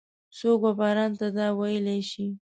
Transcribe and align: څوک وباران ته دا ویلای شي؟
څوک 0.37 0.59
وباران 0.65 1.11
ته 1.19 1.27
دا 1.37 1.47
ویلای 1.59 2.01
شي؟ 2.11 2.25